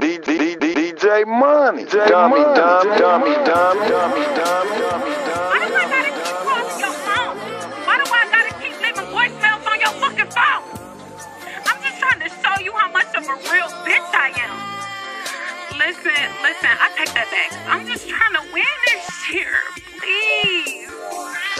[0.00, 1.84] DJ Money.
[1.84, 5.10] Dummy, dummy, dummy, dummy, dummy, dummy, dummy,
[5.50, 7.36] Why do I gotta keep calling your phone?
[7.86, 10.62] Why do I gotta keep leaving voicemails on your fucking phone?
[11.66, 14.56] I'm just trying to show you how much of a real bitch I am.
[15.78, 17.52] Listen, listen, I take that back.
[17.66, 19.54] I'm just trying to win this year,
[19.98, 20.90] please.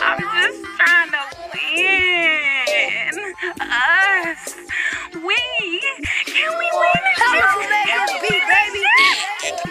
[0.03, 1.23] I'm just trying to
[1.55, 3.35] win.
[3.61, 4.57] Us.
[5.15, 5.81] We.
[6.39, 7.43] Can we win this year?
[7.87, 8.73] Can we win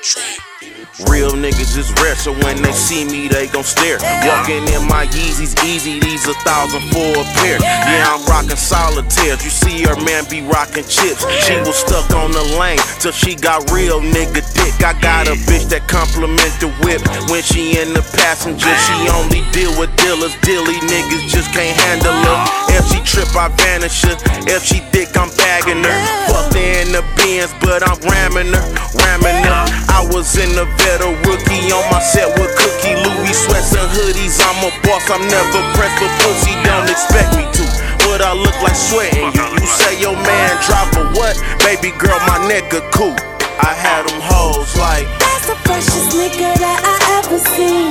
[0.02, 0.57] this year?
[1.06, 4.02] Real niggas is rare, so when they see me, they gon' stare.
[4.26, 7.62] Walking in my Yeezys, easy, these a thousand for a pair.
[7.62, 9.46] Yeah, I'm rocking solitaires.
[9.46, 11.22] You see her man be rocking chips.
[11.46, 14.74] She was stuck on the lane till she got real nigga dick.
[14.82, 18.74] I got a bitch that compliment the whip when she in the passenger.
[18.82, 22.38] She only deal with dealers, dilly niggas just can't handle her.
[22.74, 24.18] If she trip, I vanish her.
[24.50, 25.98] If she thick, I'm bagging her.
[26.26, 28.66] Fucked in the Benz, but I'm ramming her,
[29.06, 29.66] ramming her.
[29.94, 33.90] I was in the vet, a rookie on my set with Cookie Louis sweats and
[33.90, 34.40] hoodies.
[34.40, 36.54] I'm a boss, I'm never pressed for pussy.
[36.64, 37.66] Don't expect me to.
[38.08, 39.46] But I look like sweating you.
[39.60, 41.36] You say your man drop a what?
[41.66, 43.16] Baby girl, my nigga cool.
[43.60, 45.10] I had them hoes like.
[45.20, 47.90] That's the freshest nigga that I ever seen.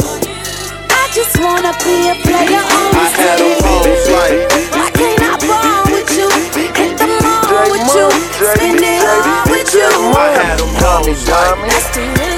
[0.88, 4.38] I just wanna be a player on the I had them hoes like.
[4.72, 6.28] Why can't I ball with you?
[6.54, 8.08] Hit the mall with you.
[8.54, 9.90] Spend it all with you.
[10.14, 11.58] I had them hoes like.
[11.66, 12.35] That's the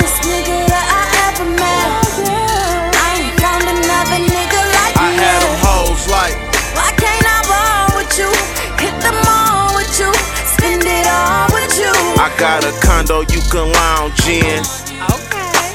[12.28, 14.60] I got a condo you can lounge in.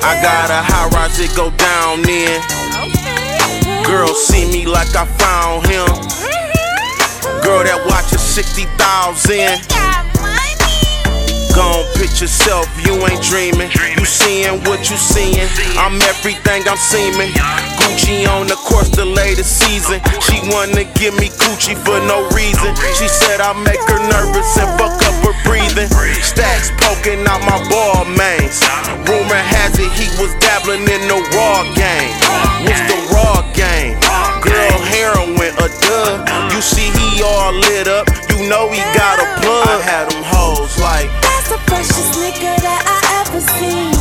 [0.06, 2.40] I got a high rise it go down in.
[3.84, 5.88] Girl see me like I found him.
[5.88, 7.44] Mm-hmm.
[7.44, 10.03] Girl that watches 60,000.
[11.54, 13.70] Gon' pitch yourself, you ain't dreaming.
[13.94, 15.46] You seeing what you seeing.
[15.78, 17.30] I'm everything I'm seeming.
[17.78, 20.02] Gucci on the course, the latest season.
[20.25, 22.74] She wanna give me Gucci for no reason.
[22.97, 25.94] She said I make her nervous and fuck up her breathing.
[26.25, 28.58] Stacks poking out my ball mains.
[29.06, 32.14] Rumor has it he was dabbling in the raw game.
[32.66, 33.94] What's the raw game?
[34.41, 36.25] Girl, heroin, a dub.
[36.50, 38.09] You see he all lit up.
[38.34, 39.70] You know he got a plug.
[39.70, 41.33] I had them hoes like.
[41.44, 43.92] That's the freshest nigga that I ever seen.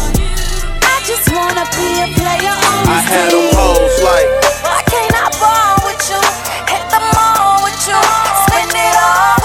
[0.79, 4.31] I just wanna be a player on the I had them hoes like.
[4.63, 6.23] Why can't I ball with you?
[6.71, 7.99] Hit the mall with you.
[8.47, 9.42] Spend it all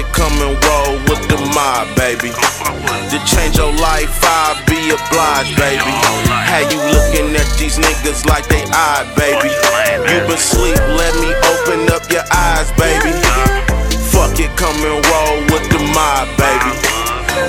[0.00, 2.32] It, come and roll with the mob, baby.
[2.32, 5.92] To change your life, I'll be obliged, baby.
[6.24, 9.52] How you looking at these niggas like they odd, baby?
[10.08, 13.12] You been sleep, let me open up your eyes, baby.
[14.08, 16.72] Fuck it, come and roll with the mob, baby.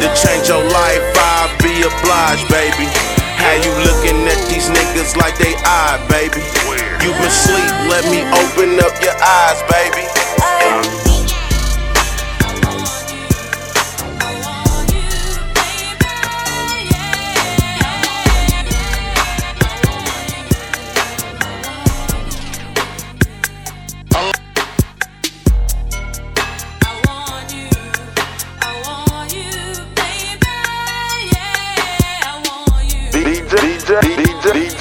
[0.03, 2.91] To change your life, I'll be obliged, baby.
[3.39, 6.43] How you looking at these niggas like they odd, baby?
[6.99, 11.00] You been sleep, let me open up your eyes, baby.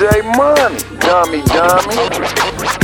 [0.00, 0.78] DJ, Money.
[0.98, 2.79] Dummy, dummy.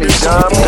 [0.00, 0.20] Back.
[0.20, 0.59] Tell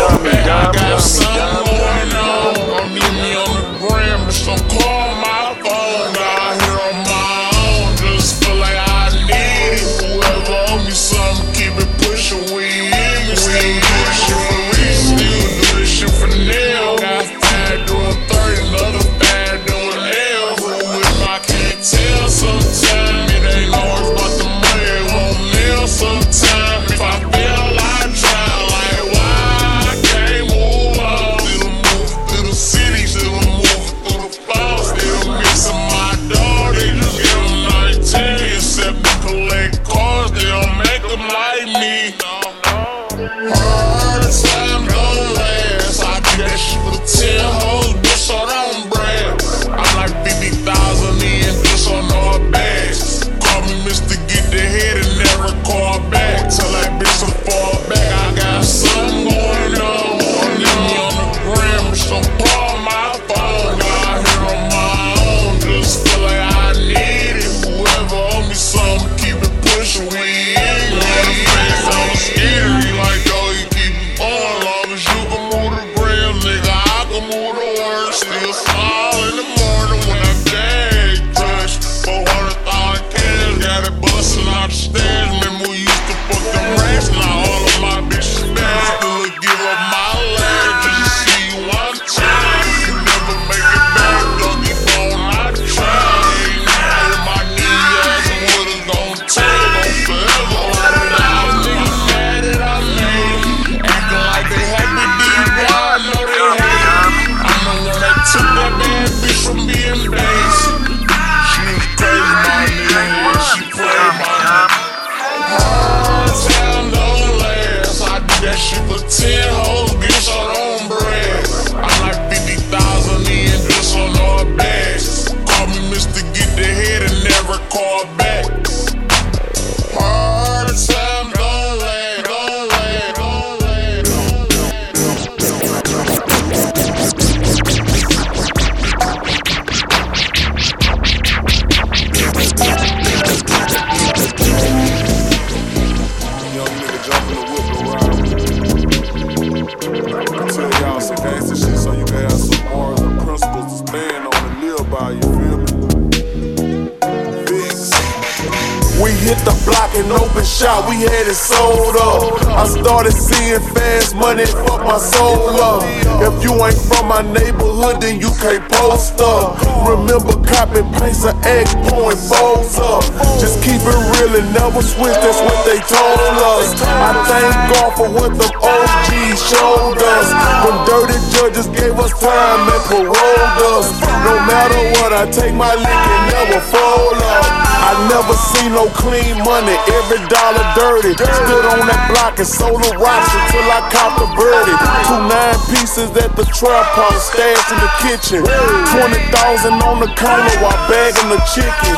[160.63, 162.39] shop, we had it sold up.
[162.55, 165.83] I started seeing fast money, fuck my soul up.
[166.23, 169.59] If you ain't from my neighborhood, then you can't post up.
[169.83, 173.03] Remember copping paints and egg pouring bowls up.
[173.43, 176.71] Just keep it real and never switch, that's what they told us.
[176.79, 180.27] I thank God for what the OGs showed us.
[180.63, 183.91] Them dirty judges gave us time and paroled us.
[184.23, 187.62] No matter what, I take my lick and never fold up.
[188.09, 191.13] Never seen no clean money, every dollar dirty.
[191.13, 194.77] Stood on that block and sold a rocks until I caught the birdie.
[195.05, 198.41] Two nine pieces at the trap house, stashed in the kitchen.
[198.43, 201.93] 20,000 on the counter while bagging the chicken.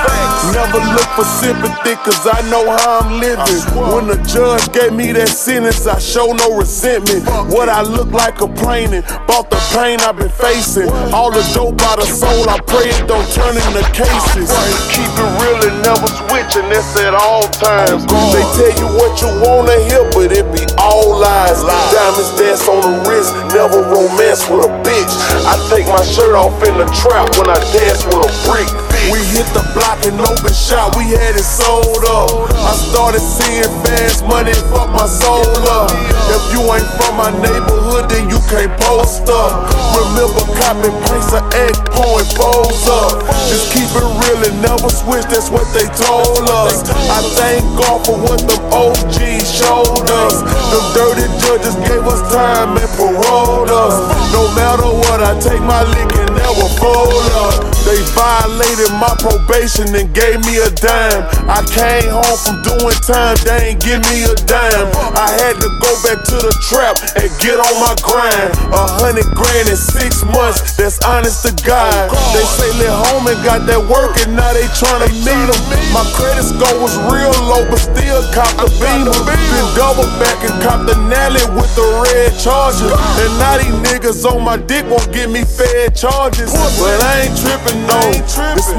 [0.51, 3.61] Never look for sympathy, cause I know how I'm living.
[3.91, 7.23] When the judge gave me that sentence, I show no resentment.
[7.51, 10.89] What I look like complaining, about the pain I've been facing.
[11.15, 14.51] All the dope out of soul, I pray it don't turn into cases.
[14.91, 18.05] Keep it real and never switch, and that's at all times.
[18.33, 21.61] They tell you what you wanna hear, but it be all lies.
[21.61, 25.13] Diamonds dance on the wrist, never romance with a bitch.
[25.45, 28.84] I take my shirt off in the trap when I dance with a brick.
[29.11, 32.49] We hit the block and open shop, we had it sold up.
[32.57, 35.93] I started seeing fast money, fuck my soul up.
[36.25, 39.69] If you ain't from my neighborhood, then you can't post up.
[39.93, 43.21] Remember copping pints of egg, pouring bowls up.
[43.45, 46.89] Just keep it real and never switch, that's what they told us.
[46.89, 50.41] I thank God for what them OGs showed us.
[50.41, 53.95] Them dirty judges gave us time and paroled us.
[54.33, 57.61] No matter what, I take my lick and never fold up.
[57.85, 61.23] They violated my probation and gave me a dime.
[61.47, 64.89] I came home from doing time, they ain't give me a dime.
[65.15, 68.51] I had to go back to the trap and get on my grind.
[68.71, 72.11] A hundred grand in six months, that's honest to God.
[72.33, 75.61] They say let home and got that work and now they tryna meet them.
[75.91, 79.15] My credit score was real low, but still cop the beamer.
[79.15, 82.91] Then double back and cop the Nelly with the red charger.
[82.91, 86.51] And now these niggas on my dick won't give me fair charges.
[86.79, 88.23] But I ain't tripping on it.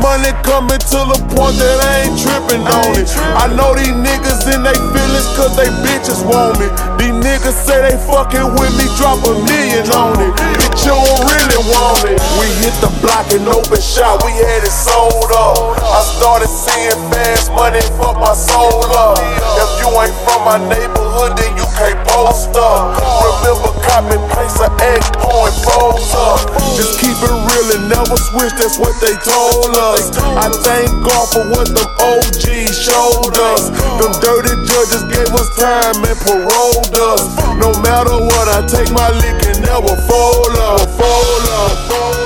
[0.07, 3.11] Money coming to the point that I ain't tripping on it.
[3.35, 6.71] I know these niggas in they feelings cause they bitches want me.
[6.95, 10.31] These niggas say they fucking with me, drop a million on it.
[10.63, 12.23] Bitch, you don't really want it.
[12.39, 15.75] We hit the block and open shop, we had it sold up.
[15.83, 19.19] I started seeing fast money, fuck my soul up.
[19.59, 22.95] If you ain't from my neighborhood, then you can't post up.
[23.27, 26.41] Remember copping paints of egg, pouring bowls up.
[26.79, 29.96] Just keep it real and never switch, that's what they told us.
[30.37, 33.71] I thank God for what them OGs showed us.
[34.00, 37.23] Them dirty judges gave us time and paroled us.
[37.57, 42.25] No matter what, I take my lick and never fold up, fold up, fold up,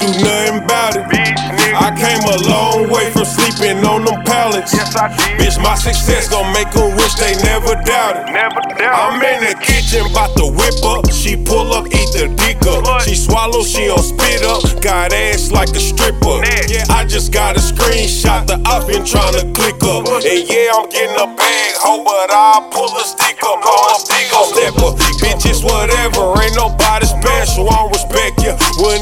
[0.00, 1.04] do nothing about it.
[1.10, 1.38] Bitch.
[1.74, 4.72] I came a long way from sleeping on them pallets.
[4.74, 5.38] Yes, I did.
[5.38, 8.32] Bitch, my success gon' make 'em wish they never doubted.
[8.32, 8.98] Never doubt.
[8.98, 11.10] I'm in the kitchen, bout to whip up.
[11.12, 13.02] She pull up, eat the dick up.
[13.02, 14.62] She swallow, she don't spit up.
[14.80, 16.42] Got ass like a stripper.
[16.68, 20.06] Yeah, I just got a screenshot that I've been trying to click up.
[20.08, 23.58] And yeah, I'm getting a bag, ho, but I'll pull a stick up.
[23.62, 24.92] I'm a stick up stepper.
[25.22, 27.68] Bitches, whatever, ain't nobody special.
[27.70, 27.86] I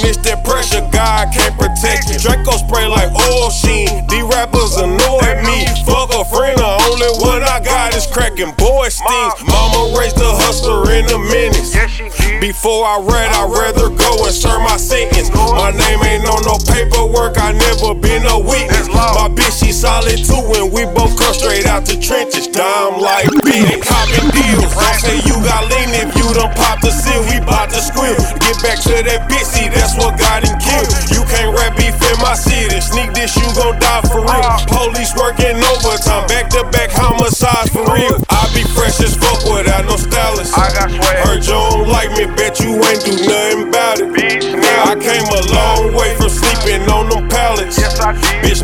[0.06, 0.14] don't respect you.
[0.14, 2.18] When it's that pressure, God can't protect you.
[2.18, 4.06] Draco spray like oil sheen.
[4.08, 5.66] These rappers annoy me.
[5.84, 9.34] Fuck a friend, the only one I got is cracking boy steams.
[9.46, 11.74] Mama raised a hustler in a menace.
[11.74, 12.40] Yes, she did.
[12.40, 15.30] Before I read, I'd rather go and serve my sentence.
[15.34, 18.75] My name ain't on no paperwork, I never been a witness.
[18.96, 22.48] My bitch, she solid too, and we both come straight out the trenches.
[22.48, 24.72] Dime like bitch, copping deals.
[24.72, 28.16] Don't say you got lean if you done pop the seal, we bout to squeal.
[28.40, 30.88] Get back to that bitch, see, that's what got him killed.
[31.12, 34.48] You can't rap beef in my city, sneak this, you gon' die for real.
[34.72, 38.16] Police working overtime, back to back homicides for real.
[38.32, 40.56] I be fresh as fuck without no stylist.
[40.56, 41.16] I got swag.
[41.26, 44.08] Heard you don't like me, bet you ain't do nothing about it.
[44.14, 44.45] Bitch,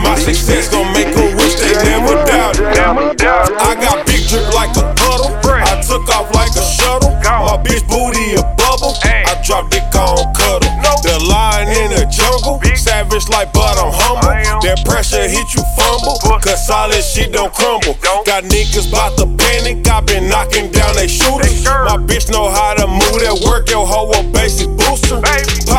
[0.02, 2.74] my success gon' make 'em wish they never doubted.
[2.74, 3.50] Doubt.
[3.60, 5.30] I got big drip like a puddle.
[5.48, 7.12] I took off like a shuttle.
[7.22, 8.94] My bitch booty a bubble.
[9.04, 10.70] I drop dick on cuddle.
[11.02, 12.60] The lion in the jungle.
[12.76, 14.30] Savage like but I'm humble.
[14.62, 16.18] That pressure hit you fumble.
[16.40, 17.96] Cause solid shit don't crumble.
[18.24, 19.86] Got niggas bout to panic.
[19.88, 21.64] I been knocking down they shooters.
[21.64, 23.68] My bitch know how to move that work.
[23.70, 24.68] Yo, hoe a basic.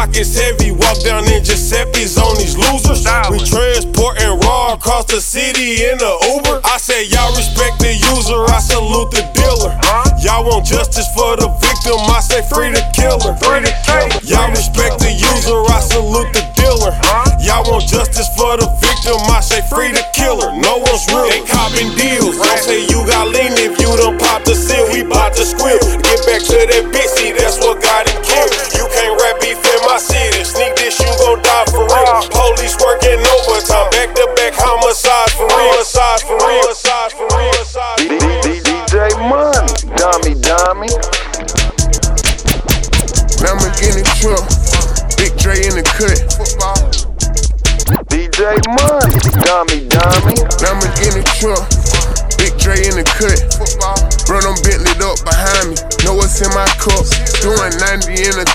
[0.03, 0.75] Pockets heavy.
[0.75, 3.07] Walk down in Giuseppe's on these losers.
[3.31, 6.59] We transporting raw across the city in the Uber.
[6.59, 8.43] I say y'all respect the user.
[8.51, 9.71] I salute the dealer.
[10.19, 11.95] Y'all want justice for the victim.
[12.11, 13.31] I say free the killer.
[13.47, 14.19] Free the killer.
[14.27, 15.55] Y'all respect the user.
[15.71, 16.91] I salute the dealer.
[17.39, 19.15] Y'all want justice for the victim.
[19.31, 20.51] I say free the killer.
[20.51, 21.31] No one's real.
[21.31, 22.35] They copping deals.
[22.43, 24.83] Don't say you got lean if you done pop the seal.
[24.91, 25.79] We bout to squeal.
[25.79, 26.91] Get back to that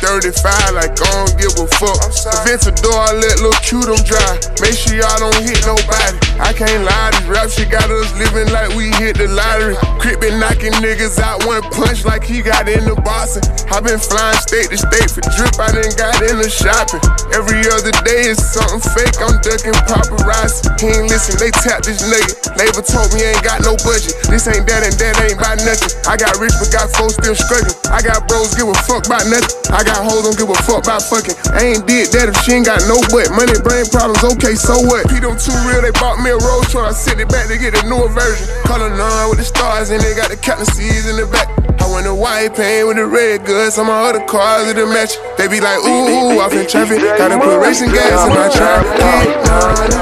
[0.09, 2.01] 35, like I don't give a fuck.
[2.41, 4.41] Aventador, I let Lil Q them drive.
[4.65, 6.17] Make sure y'all don't hit nobody.
[6.41, 9.77] I can't lie, this rap shit got us living like we hit the lottery.
[10.01, 13.45] Crip been knocking niggas out one punch like he got in the boxing.
[13.69, 17.05] I been flying state to state for drip, I done got in the shopping.
[17.37, 20.73] Every other day is something fake, I'm ducking paparazzi.
[20.81, 22.57] He ain't listen, they tap this nigga.
[22.57, 24.17] Labor told me ain't got no budget.
[24.33, 25.93] This ain't that and that ain't about nothing.
[26.09, 27.77] I got rich but got folks still struggling.
[27.93, 29.53] I got bros give a fuck about nothing.
[29.69, 31.35] I got hoes don't give a fuck about fucking.
[31.55, 33.31] I ain't did that if she ain't got no butt.
[33.35, 35.09] Money, brain problems, okay, so what?
[35.09, 36.93] P them too real, they bought me a Rolls Royce.
[36.93, 38.47] I sent it back to get a newer version.
[38.65, 41.49] Color none with the stars and they got the captain C's in the back.
[41.81, 43.75] I went to white paint with the red goods.
[43.75, 45.15] Some of other cars that match.
[45.39, 47.01] They be like, ooh, off in traffic.
[47.01, 48.85] Gotta put racing gas in my trap.
[48.99, 49.97] Get money,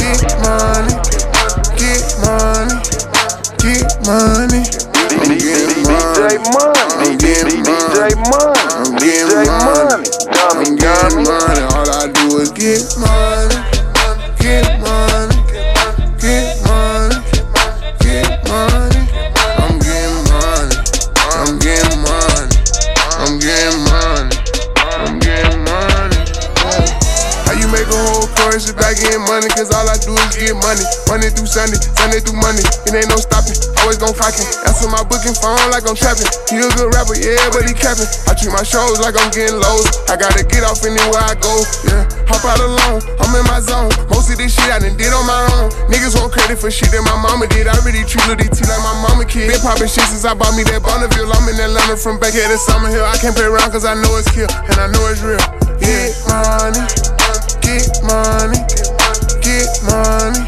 [0.00, 0.94] get money,
[1.78, 2.76] get money,
[3.60, 4.62] get money.
[5.16, 6.85] I'm getting DJ money.
[6.98, 8.60] I'm getting DJ money.
[8.72, 10.08] I'm DJ getting money.
[10.32, 11.62] I'm getting money.
[11.76, 13.54] All I do is get money,
[28.86, 29.50] I get money?
[29.50, 30.84] cause all I do is get money.
[31.10, 32.62] Monday through Sunday, Sunday through Monday.
[32.86, 34.46] It ain't no stopping, always gon' clocking.
[34.62, 36.30] Answer my booking phone like I'm trapping.
[36.46, 38.06] He a good rapper, yeah, but he capping.
[38.30, 39.90] I treat my shows like I'm getting lows.
[40.06, 42.06] I gotta get off anywhere I go, yeah.
[42.30, 43.90] Hop out alone, I'm in my zone.
[44.06, 45.74] Most of this shit I done did on my own.
[45.90, 47.66] Niggas want credit for shit that my mama did.
[47.66, 49.50] I really treat Lil DT like my mama kid.
[49.50, 51.32] Been poppin' shit since I bought me that Bonneville.
[51.32, 53.02] I'm in Atlanta from back here to Summerhill.
[53.02, 55.42] I can't play around cause I know it's kill, and I know it's real.
[55.82, 56.82] Get money,
[57.64, 58.75] get money,
[59.56, 60.40] get money,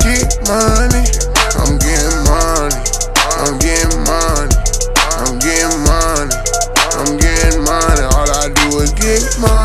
[0.00, 1.04] get money.
[1.60, 2.80] I'm getting money,
[3.44, 4.56] I'm getting money,
[5.20, 6.32] I'm getting money,
[6.96, 8.04] I'm getting money.
[8.16, 9.61] All I do is get money,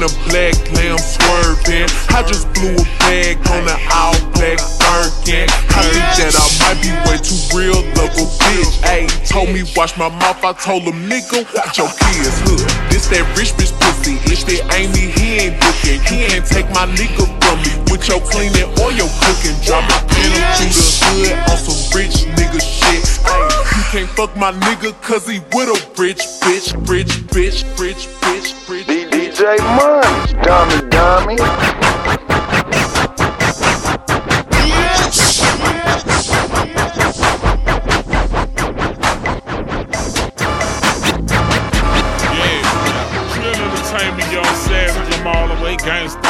[0.00, 1.88] in a black lamb swerving.
[2.08, 5.44] I just blew a bag on an all black Birkin.
[5.76, 8.72] I think that I might be way too real of a bitch.
[8.88, 12.64] Ayy, told me wash my mouth, I told him nigga, watch your kids, hood.
[12.88, 14.64] This that rich bitch pussy, if that
[14.96, 16.00] me, he ain't looking.
[16.00, 19.56] You can't take my nigga from me with your cleaning or your cooking.
[19.60, 23.04] Drop a pin through the hood on some rich nigga shit.
[23.28, 28.08] Ayy, you can't fuck my nigga cause he with a rich bitch, rich bitch, rich
[28.24, 28.89] bitch, rich bitch.
[29.40, 31.36] DJ Money, dummy, dummy.
[42.36, 42.66] Yeah,
[43.32, 46.29] Trill Entertainment, Young Savage, all the way gangsta.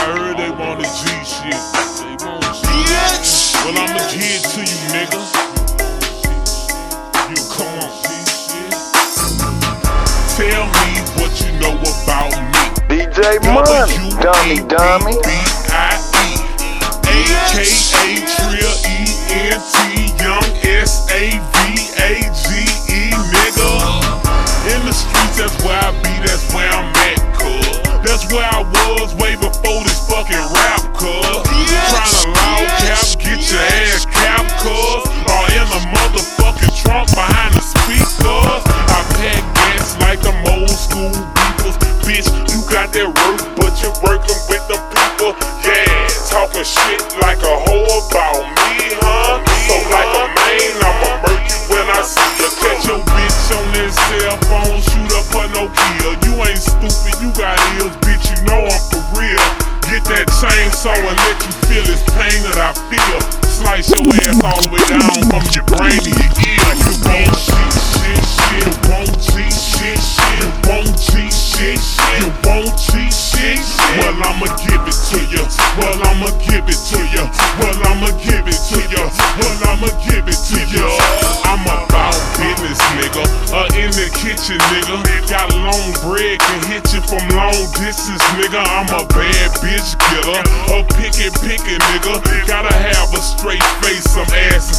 [13.21, 13.37] Money,
[14.17, 15.13] dummy, dummy.
[20.17, 21.41] Young S-A-V-A-G-E
[23.29, 23.71] nigga.
[24.73, 27.21] In the streets that's where I be, that's where I'm at
[28.03, 30.60] That's where I was way before this fucking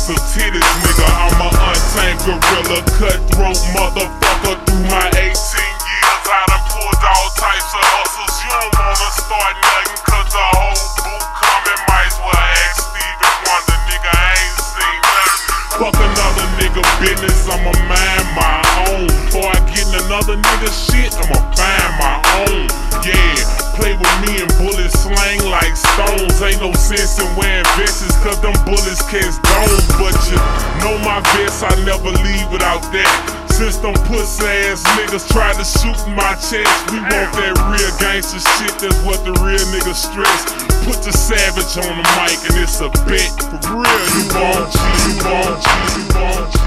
[0.01, 0.90] some titties, nigga.
[35.11, 39.31] Niggas try to shoot my chest, we want that real gangster shit, that's what the
[39.43, 40.47] real niggas stress.
[40.87, 43.35] Put the savage on the mic and it's a bet.
[43.59, 44.23] For real, you
[44.71, 45.59] cheat, you won't
[45.99, 46.60] you won't cheat,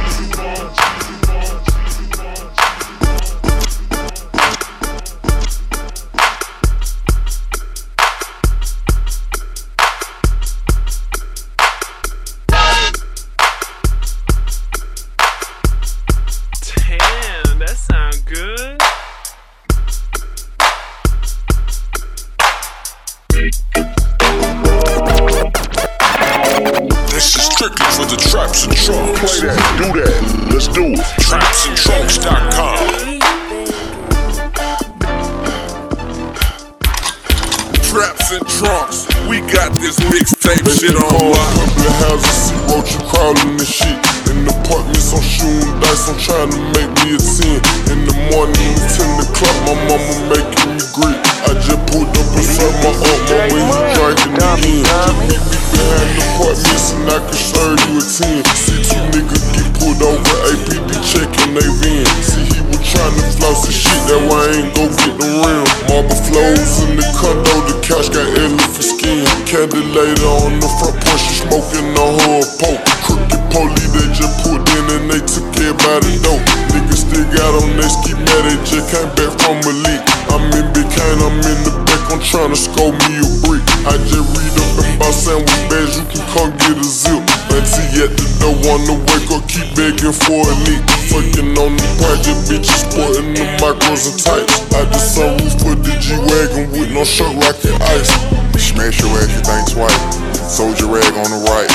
[68.74, 69.24] elephant skin.
[69.46, 72.82] Candy later on the front porch, smoking her a poke.
[73.06, 76.42] Crooked police, they just pulled in and they took everybody dope.
[76.74, 80.02] Niggas still got on their schematic, just came back from a leak.
[80.34, 83.62] I'm in Big Cane, I'm in the back, I'm trying to score me a brick.
[83.86, 87.22] I just read up about sandwich bags, you can come get a zip.
[87.54, 90.82] Auntie at the door, wanna wake up, keep begging for a leak.
[91.14, 94.56] Fucking on the project, bitches sporting the micros and tights.
[94.74, 98.43] I just sunroof put the G-Wagon with no shirt rockin' ice.
[98.74, 100.34] Smash your ass, you think twice.
[100.50, 101.70] Soldier rag on the right.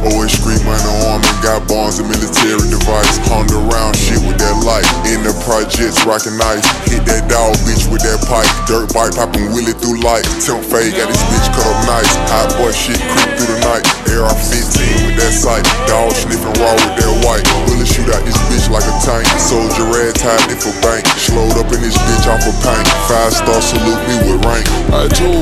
[0.00, 0.32] Always
[0.64, 3.20] money on and got bonds and military device.
[3.28, 4.86] Honda around shit with that light.
[5.12, 6.64] In the projects, rockin' ice.
[6.88, 8.48] Hit that dog bitch with that pipe.
[8.64, 10.24] Dirt bike poppin' wheelie through light.
[10.40, 12.08] Temp fade got this bitch cut up nice.
[12.32, 13.84] Hot boy shit creep through the night.
[14.08, 15.64] AR-15 with that sight.
[15.84, 17.44] Dog sniffing raw with that white.
[17.68, 19.28] Bullet shoot out this bitch like a tank.
[19.36, 21.04] Soldier rag tied it for bank.
[21.20, 22.88] Slowed up in this bitch off a paint.
[23.04, 24.64] Five star salute me with rank.
[24.90, 25.37] I told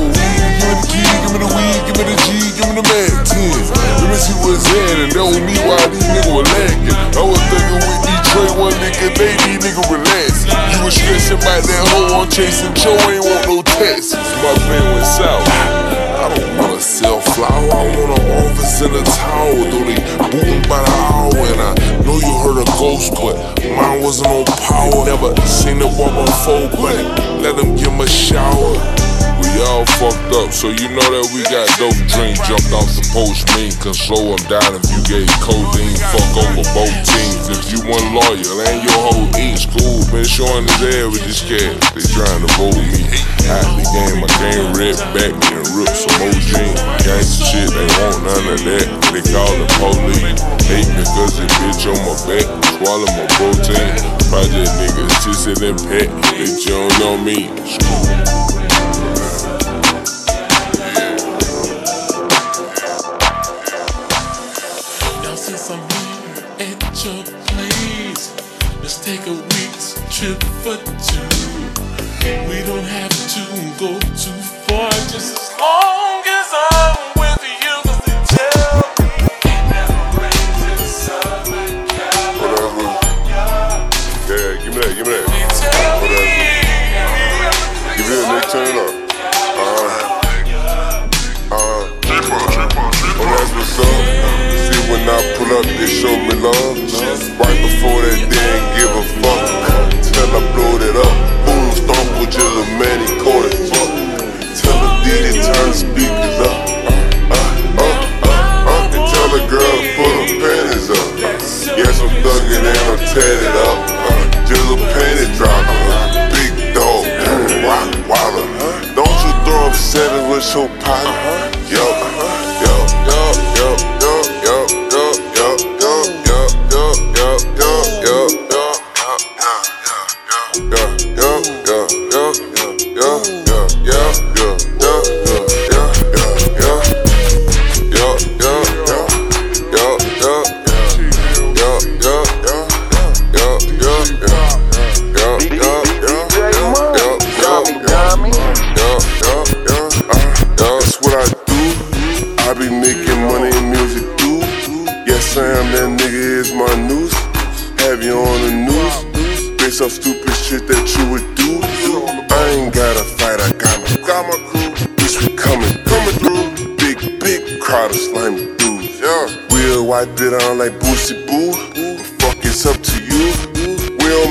[10.87, 14.15] was stressing about that hoe on chasing Joe, ain't want no tests.
[14.15, 15.43] My plan went south.
[15.43, 19.67] I don't wanna sell flour, I want an office in a tower.
[19.67, 19.99] Though they
[20.31, 21.71] booting by the hour, and I
[22.07, 23.35] know you heard a ghost, but
[23.75, 25.03] mine wasn't on power.
[25.03, 26.95] Never seen it walk before, but
[27.43, 29.06] let them give 'em a shower.
[29.47, 33.03] We all fucked up, so you know that we got dope dreams jumped off the
[33.15, 35.95] post mean can slow them down if you gave codeine.
[36.11, 37.47] Fuck over both teams.
[37.47, 41.39] If you one loyal and your whole eat school been showing his head with this
[41.39, 41.79] cash.
[41.95, 43.07] They trying to vote me
[43.47, 44.19] out the game.
[44.19, 46.79] I came red back and rip some more jeans.
[47.07, 48.87] Gangsta shit, they want none of that.
[49.15, 50.43] They call the police.
[50.67, 52.45] Hate me cause bitch on my back.
[52.75, 53.95] Swallow my protein.
[54.27, 56.11] Project niggas, tissy and pet.
[56.35, 58.26] Bitch, you don't know me.
[70.17, 70.75] Trip for
[71.05, 71.21] two.
[72.49, 73.41] We don't have to
[73.77, 74.33] go too
[74.65, 75.46] far, just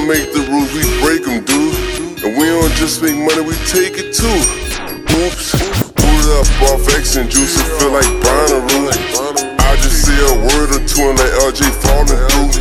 [0.06, 1.74] make the rules, we break them, dude.
[2.22, 4.38] And we don't just make money, we take it too.
[5.18, 5.46] Oops,
[5.98, 8.86] pulled up off X and juice, it feel like Bonnaroo.
[9.58, 12.54] I just say a word or two and let LJ falling through.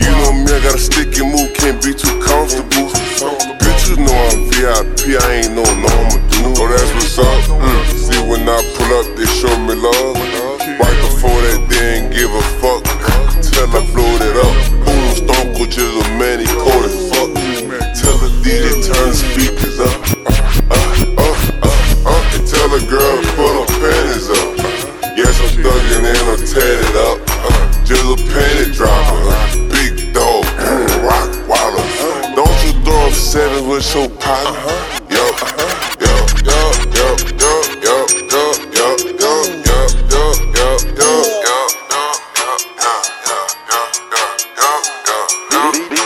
[0.00, 2.88] You know me, I got a sticky move, can't be too comfortable.
[3.60, 6.56] Bitch, you know I'm VIP, I ain't no normal dude.
[6.56, 7.28] Oh, that's what's up.
[7.52, 7.84] Mm.
[8.00, 10.16] See, when I pull up, they show me love.
[10.80, 12.80] Right before that, they ain't give a fuck.
[13.44, 14.87] Till I blowed it up.
[15.68, 17.34] Boom, Stone Cold Jizzle, man, he cold as fuck.
[17.94, 20.00] Tell the DJ turn speakers up.
[20.16, 25.16] Uh, uh, uh, uh, uh, and tell the girl put her panties up.
[25.16, 27.18] Yes, I'm thuggin' and I'm tatted up.
[27.28, 29.22] Uh, Jizzle panty dropper.
[29.68, 30.44] Big dog,
[31.02, 31.84] rock waller.
[32.34, 34.97] Don't you throw up seven with your pot?
[45.50, 45.97] no, no.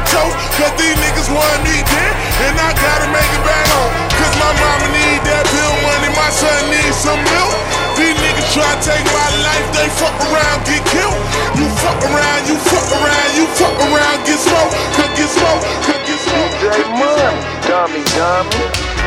[0.00, 0.30] On.
[0.56, 2.14] Cause these niggas want me dead,
[2.48, 3.92] and I gotta make it back home.
[4.16, 7.52] Cause my mama need that bill money, my son needs some milk.
[8.00, 11.20] These niggas try to take my life, they fuck around, get killed.
[11.56, 16.02] You fuck around, you fuck around, you fuck around, get smoked, could get smoked, could
[16.08, 16.54] get smoked.
[16.64, 18.99] DJ Money, dummy, dummy.